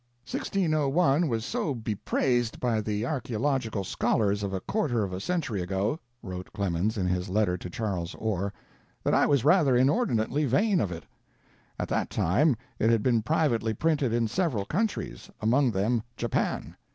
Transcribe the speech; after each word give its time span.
"1601 0.27 1.27
was 1.27 1.45
so 1.45 1.75
be 1.75 1.93
praised 1.93 2.59
by 2.59 2.81
the 2.81 3.05
archaeological 3.05 3.83
scholars 3.83 4.41
of 4.41 4.51
a 4.51 4.59
quarter 4.59 5.03
of 5.03 5.13
a 5.13 5.19
century 5.19 5.61
ago," 5.61 5.99
wrote 6.23 6.51
Clemens 6.53 6.97
in 6.97 7.05
his 7.05 7.29
letter 7.29 7.55
to 7.55 7.69
Charles 7.69 8.15
Orr, 8.15 8.51
"that 9.03 9.13
I 9.13 9.27
was 9.27 9.45
rather 9.45 9.75
inordinately 9.77 10.45
vain 10.45 10.79
of 10.79 10.91
it. 10.91 11.03
At 11.77 11.87
that 11.89 12.09
time 12.09 12.55
it 12.79 12.89
had 12.89 13.03
been 13.03 13.21
privately 13.21 13.75
printed 13.75 14.11
in 14.11 14.27
several 14.27 14.65
countries, 14.65 15.29
among 15.39 15.69
them 15.69 16.01
Japan. 16.17 16.77